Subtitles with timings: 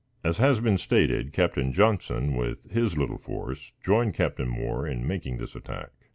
[0.23, 5.37] As has been stated, Captain Johnson, with his little force, joined Captain Moore in making
[5.37, 5.91] this attack.